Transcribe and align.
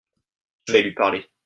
Je 0.65 0.73
vais 0.73 0.81
lui 0.81 0.95
parler! 0.95 1.29